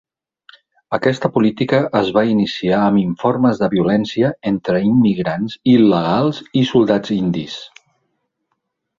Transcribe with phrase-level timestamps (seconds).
[0.97, 7.59] Aquesta política es va iniciar amb informes de violència entre immigrants il·legals i soldats indis.